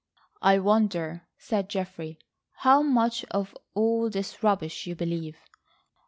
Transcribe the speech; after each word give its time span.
"I 0.41 0.57
wonder," 0.57 1.27
said 1.37 1.69
Geoffrey, 1.69 2.17
"how 2.53 2.81
much 2.81 3.23
of 3.25 3.55
all 3.75 4.09
this 4.09 4.41
rubbish 4.41 4.87
you 4.87 4.95
believe?" 4.95 5.37